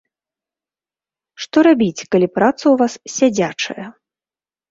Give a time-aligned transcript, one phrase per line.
[1.43, 3.87] Што рабіць, калі праца ў вас сядзячая?